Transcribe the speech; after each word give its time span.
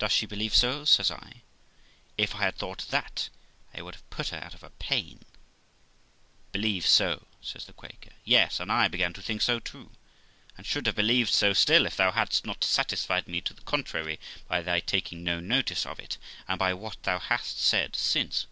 'Does 0.00 0.10
she 0.10 0.26
believe 0.26 0.56
so?' 0.56 0.84
says 0.84 1.08
I; 1.08 1.42
'if 2.18 2.34
I 2.34 2.38
had 2.46 2.56
thought 2.56 2.84
that, 2.90 3.28
I 3.72 3.80
would 3.80 3.94
have 3.94 4.10
put 4.10 4.30
her 4.30 4.38
out 4.38 4.54
of 4.54 4.62
her 4.62 4.70
pain.' 4.70 5.24
'Believe 6.50 6.84
so!' 6.84 7.28
says 7.40 7.64
the 7.66 7.72
Quaker? 7.72 8.10
'yes, 8.24 8.58
and 8.58 8.72
I 8.72 8.88
began 8.88 9.12
to 9.12 9.22
think 9.22 9.42
so 9.42 9.60
too, 9.60 9.92
and 10.56 10.66
should 10.66 10.86
have 10.86 10.96
believed 10.96 11.32
so 11.32 11.52
still, 11.52 11.86
if 11.86 11.96
thou 11.96 12.10
had'st 12.10 12.44
not 12.44 12.64
satisfied 12.64 13.28
me 13.28 13.40
to 13.42 13.54
the 13.54 13.62
contrary 13.62 14.18
by 14.48 14.62
thy 14.62 14.80
taking 14.80 15.22
no 15.22 15.38
notice 15.38 15.86
of 15.86 16.00
it, 16.00 16.18
and 16.48 16.58
by 16.58 16.74
what 16.74 17.00
thou 17.04 17.20
hast 17.20 17.60
said 17.60 17.94
since.' 17.94 18.48